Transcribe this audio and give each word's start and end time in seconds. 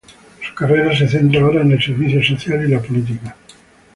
Su 0.47 0.55
carrera 0.55 0.97
se 0.97 1.07
centra 1.07 1.41
ahora 1.41 1.61
en 1.61 1.73
el 1.73 1.79
servicio 1.83 2.23
social 2.23 2.65
y 2.65 2.69
la 2.69 2.81
política. 2.81 3.35